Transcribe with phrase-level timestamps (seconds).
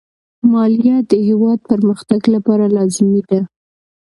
[0.51, 3.41] مالیه د هېواد پرمختګ لپاره لازمي ده.